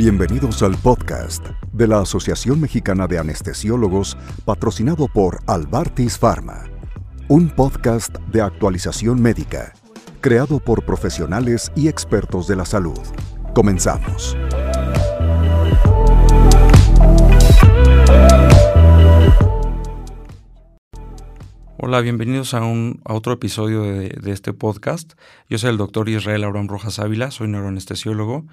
[0.00, 6.64] Bienvenidos al podcast de la Asociación Mexicana de Anestesiólogos patrocinado por Albartis Pharma,
[7.28, 9.74] un podcast de actualización médica
[10.22, 12.98] creado por profesionales y expertos de la salud.
[13.54, 14.34] Comenzamos.
[21.82, 25.14] Hola, bienvenidos a, un, a otro episodio de, este podcast.
[25.48, 28.44] Yo soy el doctor Israel Abraham Rojas Ávila, soy neuroanestesiólogo.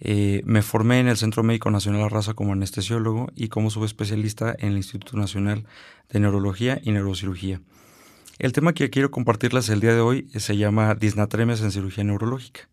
[0.00, 4.54] Eh, me formé en el Centro Médico Nacional La Raza como anestesiólogo y como subespecialista
[4.58, 5.64] en el Instituto Nacional
[6.10, 7.62] de Neurología y Neurocirugía.
[8.38, 12.68] El tema que quiero compartirles el día de hoy se llama disnatremias en cirugía neurológica.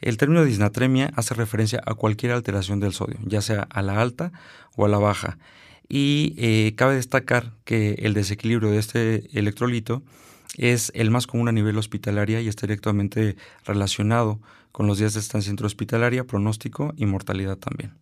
[0.00, 4.32] El término disnatremia hace referencia a cualquier alteración del sodio, ya sea a la alta
[4.74, 5.36] o a la baja
[5.90, 10.02] y eh, cabe destacar que el desequilibrio de este electrolito
[10.56, 14.40] es el más común a nivel hospitalaria y está directamente relacionado
[14.70, 17.92] con los días de estancia intrahospitalaria, pronóstico y mortalidad también.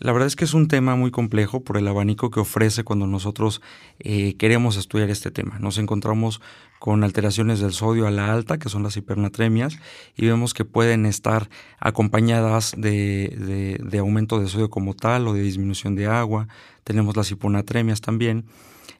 [0.00, 3.06] La verdad es que es un tema muy complejo por el abanico que ofrece cuando
[3.06, 3.62] nosotros
[4.00, 5.58] eh, queremos estudiar este tema.
[5.60, 6.40] Nos encontramos
[6.80, 9.78] con alteraciones del sodio a la alta, que son las hipernatremias,
[10.16, 15.94] y vemos que pueden estar acompañadas de, aumento de sodio como tal o de disminución
[15.94, 16.48] de agua.
[16.82, 18.44] Tenemos las hiponatremias también,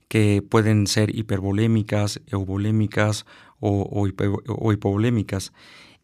[0.09, 3.27] que pueden ser hipervolémicas, euvolémicas
[3.59, 4.06] o,
[4.47, 5.53] o hipovolémicas.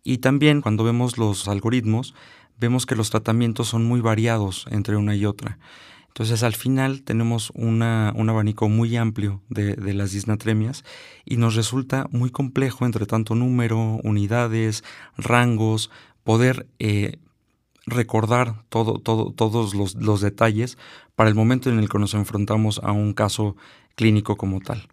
[0.02, 2.14] Y también cuando vemos los algoritmos,
[2.60, 5.58] vemos que los tratamientos son muy variados entre una y otra.
[6.08, 10.84] Entonces al final tenemos un abanico muy amplio de, las disnatremias
[11.24, 14.82] y nos resulta muy complejo entre tanto número, unidades,
[15.16, 15.90] rangos,
[16.24, 17.18] poder eh,
[17.86, 20.78] recordar todo, todos los, detalles
[21.14, 23.56] para el momento en el que nos enfrentamos a un caso
[23.94, 24.88] clínico como tal.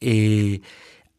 [0.00, 0.60] Eh,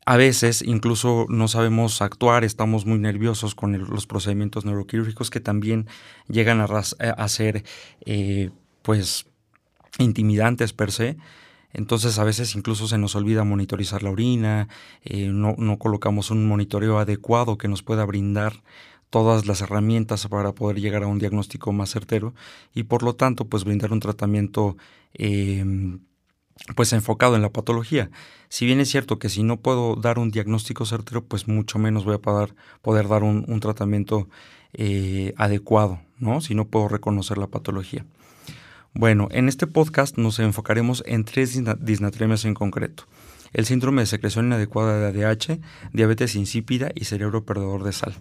[0.06, 5.88] a veces incluso no sabemos actuar, estamos muy nerviosos con los procedimientos neuroquirúrgicos que también
[6.28, 7.64] llegan a, ser
[8.06, 8.50] eh,
[8.82, 9.26] pues
[10.00, 11.17] intimidantes per se.
[11.72, 14.67] Entonces a veces incluso se nos olvida monitorizar la orina,
[15.04, 18.61] eh, no, no, colocamos un monitoreo adecuado que nos pueda brindar
[19.10, 22.33] todas las herramientas para poder llegar a un diagnóstico más certero
[22.73, 24.77] y por lo tanto pues brindar un tratamiento
[25.14, 25.64] eh,
[26.75, 28.09] pues enfocado en la patología.
[28.49, 32.05] Si bien es cierto que si no puedo dar un diagnóstico certero, pues mucho menos
[32.05, 32.53] voy a poder,
[33.08, 34.30] dar un, tratamiento
[34.73, 36.41] eh, adecuado, ¿no?
[36.41, 38.05] Si no puedo reconocer la patología.
[38.93, 43.05] Bueno, en este podcast nos enfocaremos en tres disnatremias en concreto.
[43.52, 45.59] El síndrome de secreción inadecuada de ADH,
[45.93, 48.14] diabetes insípida y cerebro perdedor de sal.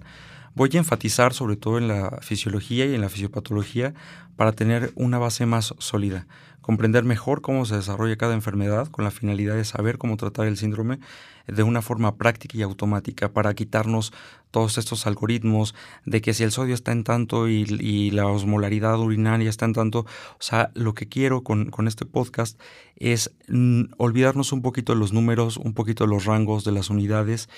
[0.55, 3.95] Voy a enfatizar sobre todo en la fisiología y en la fisiopatología
[4.37, 6.27] para tener una base más sólida,
[6.61, 10.59] comprender mejor cómo se desarrolla cada enfermedad con la finalidad de saber cómo tratar el
[10.59, 10.99] síndrome
[11.47, 14.13] de una forma práctica y automática para quitarnos
[14.51, 15.75] todos estos algoritmos
[16.05, 20.01] de que si el sodio está en tanto y, la osmolaridad urinaria está en tanto,
[20.01, 20.07] o
[20.39, 22.61] sea, lo que quiero con, este podcast
[22.97, 26.91] es mm, olvidarnos un poquito de los números, un poquito de los rangos de las
[26.91, 27.49] unidades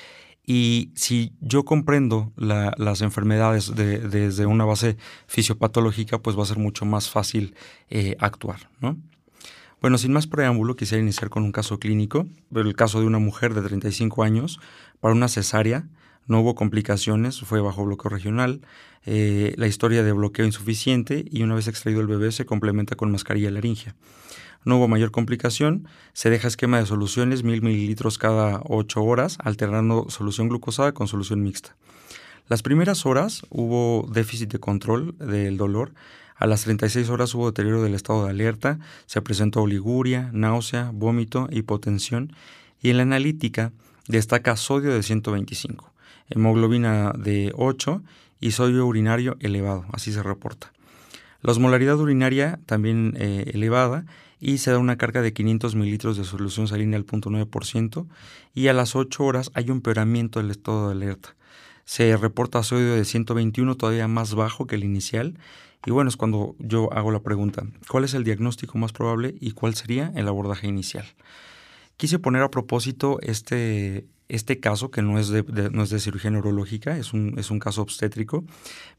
[0.46, 4.96] y si yo comprendo las enfermedades desde una base
[5.26, 7.54] fisiopatológica, pues va a ser mucho más fácil
[7.88, 8.68] eh, actuar.
[8.80, 8.98] ¿no?
[9.80, 13.54] Bueno, sin más preámbulo, quisiera iniciar con un caso clínico, el caso de una mujer
[13.54, 14.60] de 35 años
[15.00, 15.88] para una cesárea.
[16.26, 18.60] No hubo complicaciones, fue bajo bloqueo regional.
[19.04, 23.10] Eh, la historia de bloqueo insuficiente y una vez extraído el bebé se complementa con
[23.10, 23.94] mascarilla laringia.
[24.64, 25.86] No hubo mayor complicación.
[26.14, 31.42] Se deja esquema de soluciones, mil mililitros cada 8 horas, alternando solución glucosada con solución
[31.42, 31.76] mixta.
[32.48, 35.92] Las primeras horas hubo déficit de control del dolor.
[36.36, 41.48] A las 36 horas hubo deterioro del estado de alerta, se presentó oliguria, náusea, vómito,
[41.50, 42.34] hipotensión
[42.82, 43.72] y en la analítica
[44.08, 45.93] destaca sodio de 125,
[46.30, 48.02] hemoglobina de 8
[48.40, 50.72] y sodio urinario elevado, así se reporta.
[51.40, 54.06] La osmolaridad urinaria también eh, elevada
[54.40, 58.06] y se da una carga de 500 mililitros de solución salina al 0.9%
[58.54, 61.36] y a las 8 horas hay un empeoramiento del estado de alerta.
[61.84, 65.38] Se reporta sodio de 121 todavía más bajo que el inicial
[65.86, 69.50] y bueno, es cuando yo hago la pregunta, ¿cuál es el diagnóstico más probable y
[69.50, 71.04] cuál sería el abordaje inicial?
[71.96, 76.30] Quise poner a propósito este, este caso, que no es de, no es de cirugía
[76.30, 78.44] neurológica, es un, es un, caso obstétrico,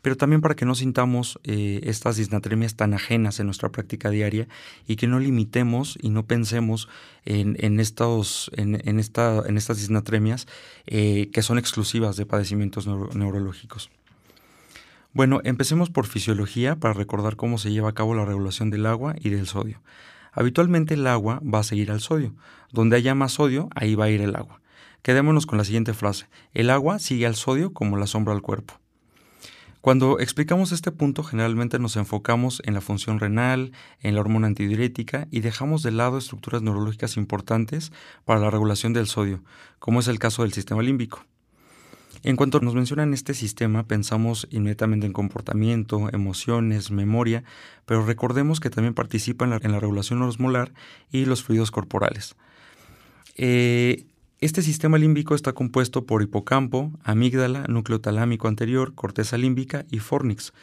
[0.01, 4.47] pero también para que no sintamos eh, estas disnatremias tan ajenas en nuestra práctica diaria
[4.87, 6.87] y que no limitemos y no pensemos
[7.25, 10.47] en, en, estos, en, esta, estas disnatremias
[10.85, 13.89] eh, que son exclusivas de padecimientos neurológicos.
[15.13, 19.15] Bueno, empecemos por fisiología para recordar cómo se lleva a cabo la regulación del agua
[19.17, 19.81] y del sodio.
[20.33, 22.35] Habitualmente el agua va a seguir al sodio.
[22.71, 24.59] Donde haya más sodio, ahí va a ir el agua.
[25.05, 26.25] Quedémonos con la siguiente frase.
[26.55, 28.79] El agua sigue al sodio como la sombra al cuerpo.
[29.79, 35.27] Cuando explicamos este punto, generalmente nos enfocamos en la función renal, en la hormona antidiurética
[35.29, 37.91] y dejamos de lado estructuras neurológicas importantes
[38.23, 39.43] para la regulación del sodio,
[39.77, 41.23] como es el caso del sistema límbico.
[42.23, 47.43] En cuanto nos mencionan este sistema, pensamos inmediatamente en comportamiento, emociones, memoria,
[47.85, 50.73] pero recordemos que también participa en la, regulación osmolar
[51.11, 52.35] y los fluidos corporales.
[53.37, 54.07] Eh,
[54.41, 60.53] este sistema límbico está compuesto por hipocampo, amígdala, núcleo talámico anterior, corteza límbica y fornix.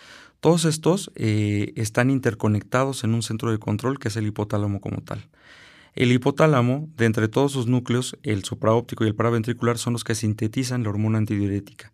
[0.41, 5.01] Todos estos eh, están interconectados en un centro de control que es el hipotálamo como
[5.01, 5.27] tal.
[5.95, 10.15] El hipotálamo, de entre todos sus núcleos, el supraóptico y el paraventricular son los que
[10.15, 11.93] sintetizan la hormona antidiurética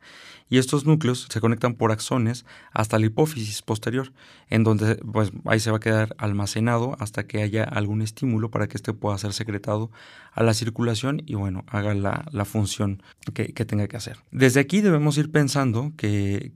[0.50, 4.12] y estos núcleos se conectan por axones hasta la hipófisis posterior,
[4.49, 8.67] en donde pues, ahí se va a quedar almacenado hasta que haya algún estímulo para
[8.69, 9.91] que éste pueda ser secretado
[10.33, 13.03] a la circulación y bueno, haga la, función
[13.35, 14.19] que, tenga que hacer.
[14.31, 16.53] Desde aquí debemos ir pensando que,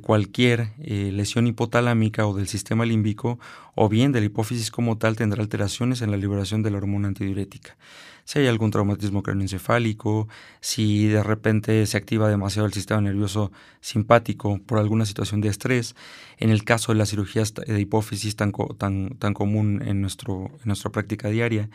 [0.00, 3.38] cualquier eh, lesión hipotalámica o del sistema límbico
[3.74, 7.08] o bien de la hipófisis como tal tendrá alteraciones en la liberación de la hormona
[7.08, 7.76] antidiurética
[8.24, 10.28] si hay algún traumatismo craneoencefálico,
[10.60, 15.94] si de repente se activa demasiado el sistema nervioso simpático por alguna situación de estrés.
[16.38, 20.66] En el caso de las cirugías de hipófisis tan, tan, tan común en, nuestro, en
[20.66, 21.68] nuestra práctica diaria,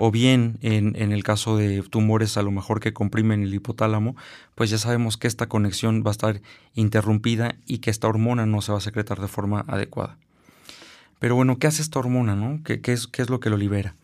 [0.00, 4.14] o bien en, en, el caso de tumores a lo mejor que comprimen el hipotálamo,
[4.54, 6.40] pues ya sabemos que esta conexión va a estar
[6.74, 10.16] interrumpida y que esta hormona no se va a secretar de forma adecuada.
[11.18, 12.36] Pero bueno, ¿qué hace esta hormona?
[12.36, 12.60] No?
[12.64, 13.96] ¿Qué, qué, es, ¿Qué es lo que lo libera?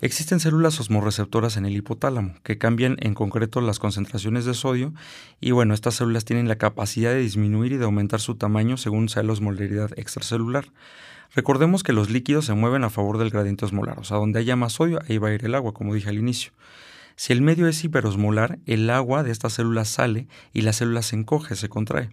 [0.00, 4.94] Existen células osmorreceptoras en el hipotálamo que cambian en concreto las concentraciones de sodio
[5.40, 9.08] y bueno, estas células tienen la capacidad de disminuir y de aumentar su tamaño según
[9.08, 10.66] sea la osmolaridad extracelular.
[11.34, 14.54] Recordemos que los líquidos se mueven a favor del gradiente osmolar, o sea, donde haya
[14.54, 16.52] más sodio, ahí va a ir el agua, como dije al inicio.
[17.16, 21.16] Si el medio es hiperosmolar, el agua de estas células sale y la célula se
[21.16, 22.10] encoge, se contrae.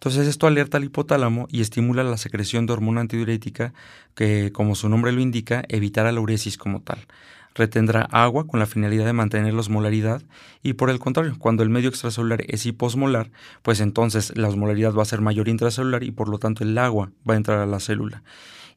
[0.00, 3.74] Entonces esto alerta al hipotálamo y estimula la secreción de hormona antidiurética
[4.14, 7.06] que, como su nombre lo indica, evitará la uresis como tal.
[7.54, 10.22] Retendrá agua con la finalidad de mantener la osmolaridad
[10.62, 13.30] y por el contrario, cuando el medio extracelular es hiposmolar,
[13.60, 17.12] pues entonces la osmolaridad va a ser mayor intracelular y por lo tanto el agua
[17.28, 18.22] va a entrar a la célula.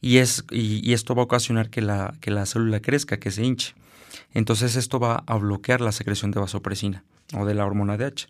[0.02, 3.46] Y, es, y, esto va a ocasionar que la, que la célula crezca, que se
[3.46, 3.76] hinche.
[4.34, 8.28] Entonces esto va a bloquear la secreción de vasopresina o de la hormona DH.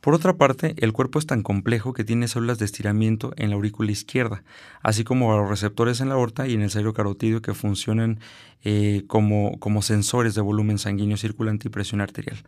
[0.00, 3.56] Por otra parte, el cuerpo es tan complejo que tiene células de estiramiento en la
[3.56, 4.42] aurícula izquierda,
[4.82, 8.18] así como los receptores en la aorta y en el cerebro carotidio que funcionan
[8.64, 12.38] eh, como, como sensores de volumen sanguíneo circulante y presión arterial.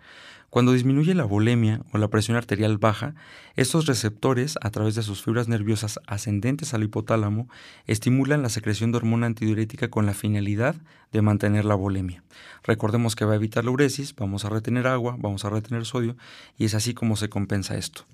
[0.53, 3.15] Cuando disminuye la volemia o la presión arterial baja,
[3.57, 7.49] estos receptores, a través de sus fibras nerviosas ascendentes al hipotálamo,
[7.87, 10.77] estimulan la secreción de hormona antidiurética con la finalidad
[11.11, 12.23] de mantener la volemia.
[12.65, 16.19] Recordemos que va a evitar la uresis, vamos a retener agua, vamos a retener sodio,
[16.59, 18.05] y es así como se compensa esto.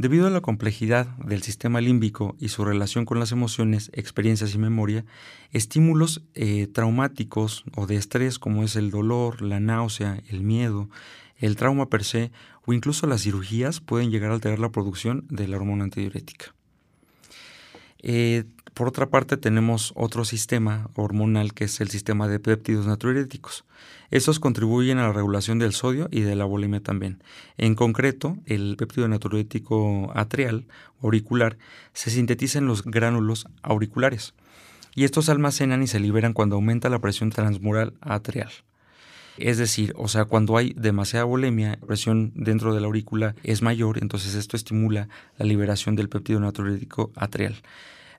[0.00, 4.58] Debido a la complejidad del sistema límbico y su relación con las emociones, experiencias y
[4.58, 5.04] memoria,
[5.52, 10.88] estímulos eh, traumáticos o de estrés como es el dolor, la náusea, el miedo,
[11.36, 12.32] el trauma per se
[12.64, 16.54] o incluso las cirugías pueden llegar a alterar la producción de la hormona antidiurética.
[17.98, 18.44] Eh,
[18.74, 23.64] por otra parte, tenemos otro sistema hormonal que es el sistema de péptidos natriuréticos.
[24.10, 27.22] Estos contribuyen a la regulación del sodio y de la volemia también.
[27.58, 30.66] En concreto, el péptido natriurético atrial
[31.02, 31.58] auricular
[31.92, 34.34] se sintetiza en los gránulos auriculares
[34.94, 38.50] y estos almacenan y se liberan cuando aumenta la presión transmural atrial.
[39.36, 43.62] Es decir, o sea, cuando hay demasiada volemia, la presión dentro de la aurícula es
[43.62, 47.56] mayor, entonces esto estimula la liberación del péptido natriurético atrial.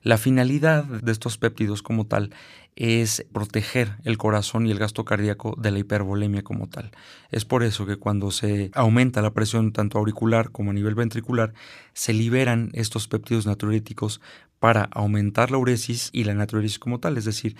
[0.02, 2.30] La finalidad de estos péptidos como tal
[2.74, 6.90] es proteger el corazón y el gasto cardíaco de la hipervolemia como tal.
[7.30, 11.52] Es por eso que cuando se aumenta la presión tanto auricular como a nivel ventricular,
[11.92, 14.20] se liberan estos péptidos natriuréticos
[14.62, 17.56] para aumentar la uresis y la natriuresis como tal, es decir,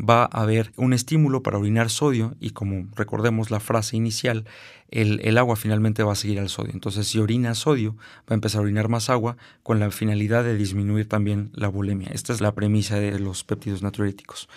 [0.00, 4.46] va a haber un estímulo para orinar sodio y como recordemos la frase inicial,
[4.90, 6.72] el, agua finalmente va a seguir al sodio.
[6.72, 10.56] Entonces, si orina sodio, va a empezar a orinar más agua con la finalidad de
[10.56, 12.08] disminuir también la bulimia.
[12.08, 14.48] Esta es la premisa de los péptidos natriuréticos.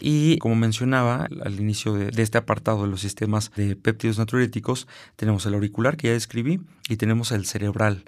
[0.00, 5.44] Y como mencionaba al inicio de, este apartado de los sistemas de péptidos natriuréticos, tenemos
[5.44, 8.04] el auricular que ya describí y tenemos el cerebral.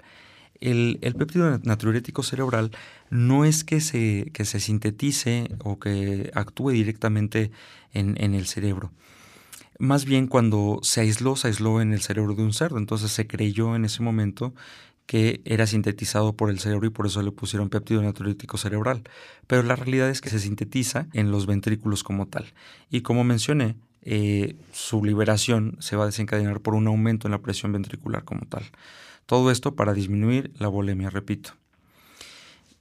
[0.61, 2.71] El, péptido natriurético cerebral
[3.09, 7.51] no es que se, sintetice o que actúe directamente
[7.93, 8.91] en, en, el cerebro.
[9.79, 12.77] Más bien cuando se aisló, se aisló en el cerebro de un cerdo.
[12.77, 14.53] Entonces se creyó en ese momento
[15.11, 19.03] que era sintetizado por el cerebro y por eso le pusieron péptido natriurético cerebral.
[19.47, 22.53] Pero la realidad es que se sintetiza en los ventrículos como tal.
[22.89, 27.41] Y como mencioné, eh, su liberación se va a desencadenar por un aumento en la
[27.41, 28.63] presión ventricular como tal.
[29.25, 31.53] Todo esto para disminuir la volemia, repito.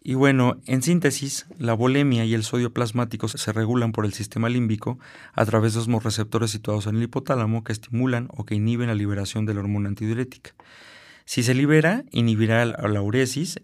[0.02, 4.48] Y bueno, en síntesis, la volemia y el sodio plasmático se regulan por el sistema
[4.48, 4.98] límbico
[5.34, 8.94] a través de los receptores situados en el hipotálamo que estimulan o que inhiben la
[8.94, 10.52] liberación de la hormona antidiurética.
[11.26, 13.60] Si se libera, inhibirá la uresis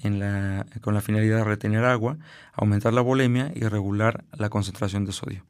[0.83, 2.19] con la finalidad de retener agua,
[2.53, 5.43] aumentar la volemia y regular la concentración de sodio.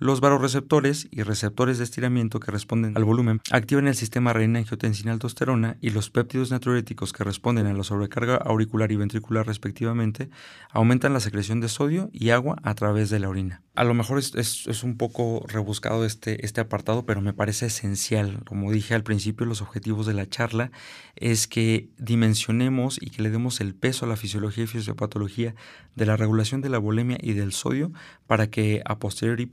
[0.00, 5.90] Los varoreceptores y receptores de estiramiento que responden al volumen activan el sistema renina-angiotensina-aldosterona y
[5.90, 10.30] los péptidos natriuréticos que responden a la sobrecarga auricular y ventricular respectivamente
[10.70, 13.62] aumentan la secreción de sodio y agua a través de la orina.
[13.74, 18.42] A lo mejor es, un poco rebuscado este, este apartado, pero me parece esencial.
[18.44, 20.70] Como dije al principio, los objetivos de la charla
[21.14, 25.54] es que dimensionemos y que le demos el peso a la fisiología y fisiopatología
[25.94, 27.92] de la regulación de la volemia y del sodio
[28.26, 29.46] para que a posteriori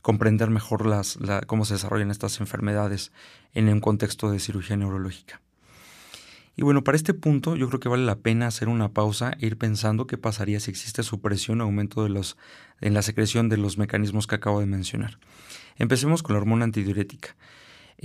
[0.00, 3.12] comprender mejor las, cómo se desarrollan estas enfermedades
[3.54, 5.40] en un contexto de cirugía neurológica.
[6.54, 9.46] Y bueno, para este punto yo creo que vale la pena hacer una pausa e
[9.46, 12.36] ir pensando qué pasaría si existe supresión o aumento de los,
[12.80, 15.18] en la secreción de los mecanismos que acabo de mencionar.
[15.76, 17.36] Empecemos con la hormona antidiurética.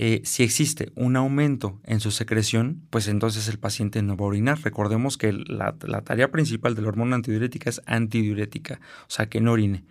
[0.00, 4.28] Eh, si existe un aumento en su secreción, pues entonces el paciente no va a
[4.28, 4.60] orinar.
[4.62, 9.40] Recordemos que la, la tarea principal de la hormona antidiurética es antidiurética, o sea, que
[9.40, 9.84] no orine.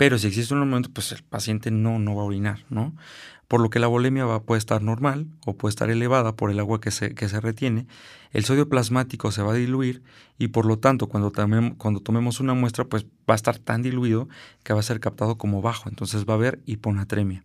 [0.00, 2.96] Pero si existe un aumento, pues el paciente no, no va a orinar, ¿no?
[3.48, 6.58] Por lo que la volemia va, puede estar normal o puede estar elevada por el
[6.58, 7.86] agua que se, que se retiene,
[8.32, 10.02] el sodio plasmático se va a diluir
[10.38, 11.30] y por lo tanto cuando,
[11.76, 14.26] cuando tomemos una muestra, pues va a estar tan diluido
[14.62, 17.44] que va a ser captado como bajo, entonces va a haber hiponatremia.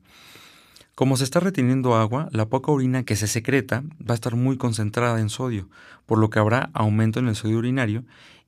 [0.95, 4.55] Como se está reteniendo agua, la poca orina que se secreta va a estar muy
[4.55, 5.67] concentrada en sodio,
[6.05, 8.05] por lo que habrá aumento en el sodio urinario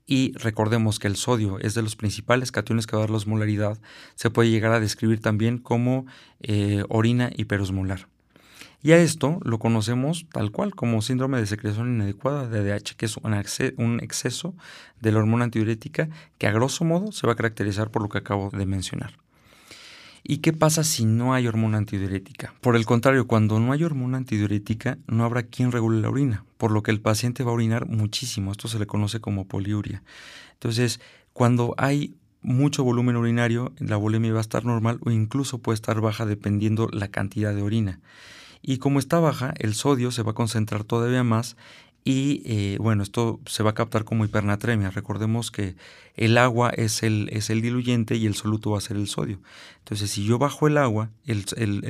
[0.07, 3.17] y recordemos que el sodio es de los principales cationes que va a dar la
[3.17, 3.77] osmolaridad,
[4.15, 6.05] se puede llegar a describir también como
[6.41, 8.07] eh, orina hiperosmolar.
[8.81, 13.05] Y a esto lo conocemos tal cual como síndrome de secreción inadecuada de ADH, que
[13.05, 14.55] es un exceso
[15.01, 18.19] de la hormona antidiurética que a grosso modo se va a caracterizar por lo que
[18.19, 19.26] acabo de mencionar.
[20.29, 22.53] ¿Y qué pasa si no hay hormona antidiurética?
[22.59, 26.71] Por el contrario, cuando no hay hormona antidiurética, no habrá quien regule la orina, por
[26.71, 28.51] lo que el paciente va a orinar muchísimo.
[28.51, 30.03] Esto se le conoce como poliuria.
[30.51, 30.99] Entonces,
[31.31, 36.01] cuando hay mucho volumen urinario, la volemia va a estar normal o incluso puede estar
[36.01, 38.01] baja dependiendo la cantidad de orina.
[38.61, 41.55] Y como está baja, el sodio se va a concentrar todavía más
[42.07, 44.91] y eh, bueno, esto se va a captar como hipernatremia.
[44.91, 45.75] Recordemos que
[46.15, 49.41] el agua es el, es el diluyente y el soluto va a ser el sodio.
[49.79, 51.45] Entonces, si yo bajo el agua, el,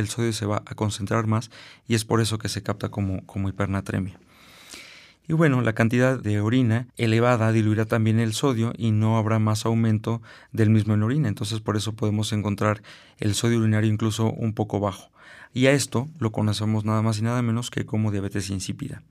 [0.07, 1.51] sodio se va a concentrar más
[1.87, 4.19] y es por eso que se capta como, como hipernatremia.
[5.27, 9.67] Y bueno, la cantidad de orina elevada diluirá también el sodio y no habrá más
[9.67, 11.27] aumento del mismo en orina.
[11.27, 12.81] Entonces por eso podemos encontrar
[13.19, 15.11] el sodio urinario incluso un poco bajo.
[15.53, 19.03] Y a esto lo conocemos nada más y nada menos que como diabetes insípida.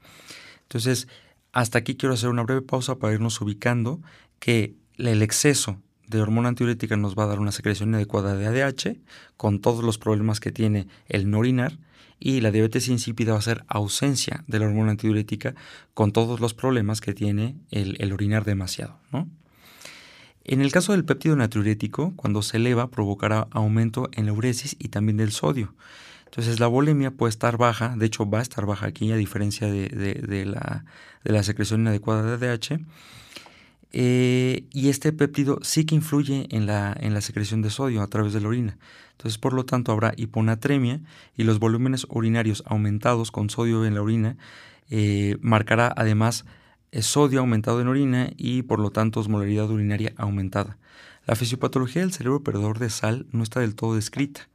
[0.67, 1.09] Entonces,
[1.53, 4.01] hasta aquí quiero hacer una breve pausa para irnos ubicando
[4.39, 8.99] que el exceso de hormona antidiurética nos va a dar una secreción inadecuada de ADH
[9.37, 11.79] con todos los problemas que tiene el no orinar
[12.19, 15.55] y la diabetes insípida va a ser ausencia de la hormona antidiurética
[15.95, 18.99] con todos los problemas que tiene el, el orinar demasiado.
[19.13, 19.29] ¿no?
[20.45, 24.89] En el caso del péptido natriurético, cuando se eleva provocará aumento en la uresis y
[24.89, 25.75] también del sodio.
[26.27, 29.69] Entonces la volemia puede estar baja, de hecho va a estar baja aquí a diferencia
[29.71, 30.45] de,
[31.25, 32.81] la, secreción inadecuada de ADH.
[33.93, 38.09] Eh, y este péptido sí que influye en la, en la secreción de sodio a
[38.09, 38.77] través de la orina.
[39.13, 41.01] Entonces, por lo tanto, habrá hiponatremia
[41.37, 44.37] y los volúmenes urinarios aumentados con sodio en la orina
[44.91, 46.45] eh, marcará además
[46.93, 50.77] eh, sodio aumentado en orina y por lo tanto osmolaridad urinaria aumentada.
[51.27, 54.49] La fisiopatología del cerebro perdedor de sal no está del todo descrita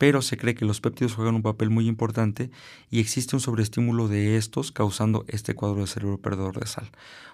[0.00, 2.50] pero se cree que los péptidos juegan un papel muy importante
[2.90, 6.90] y existe un sobreestímulo de estos causando este cuadro de cerebro perdedor de sal.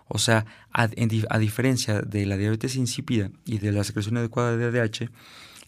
[0.08, 5.12] O sea, a, diferencia de la diabetes insípida y de la secreción adecuada de ADH,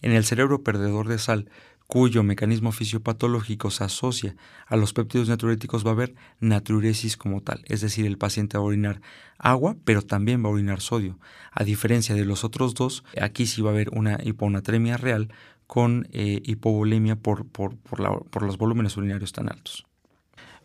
[0.01, 1.49] en el cerebro perdedor de sal,
[1.87, 4.35] cuyo mecanismo fisiopatológico se asocia
[4.67, 8.63] a los péptidos natriuréticos, va a haber natriuresis como tal, es decir, el paciente va
[8.65, 8.99] a orinar
[9.37, 11.17] agua, pero también va a orinar sodio.
[11.53, 15.29] A diferencia de los otros dos, aquí sí va a haber una hiponatremia real
[15.69, 17.75] con eh, hipovolemia por, por,
[18.41, 19.85] los volúmenes urinarios tan altos.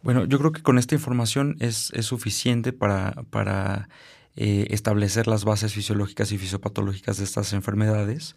[0.02, 3.88] Bueno, yo creo que con esta información es, suficiente para,
[4.34, 8.34] eh, establecer las bases fisiológicas y fisiopatológicas de estas enfermedades.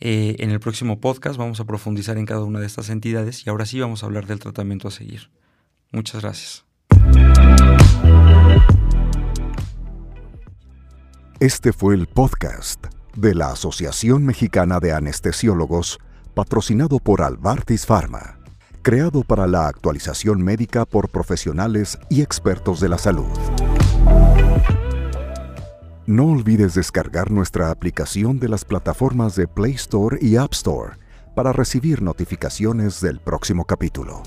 [0.00, 3.48] Eh, en el próximo podcast vamos a profundizar en cada una de estas entidades y
[3.48, 5.30] ahora sí vamos a hablar del tratamiento a seguir.
[5.92, 6.66] Muchas gracias.
[11.40, 12.84] Este fue el podcast
[13.16, 15.98] de la Asociación Mexicana de Anestesiólogos,
[16.34, 18.38] patrocinado por Albartis Pharma.
[18.82, 23.30] creado para la actualización médica por profesionales y expertos de la salud.
[26.04, 30.94] No olvides descargar nuestra aplicación de las plataformas de Play Store y App Store
[31.36, 34.24] para recibir notificaciones del próximo capítulo.